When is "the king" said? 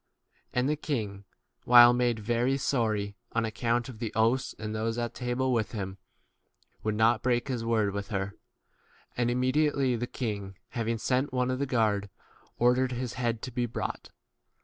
0.67-1.25, 9.95-10.57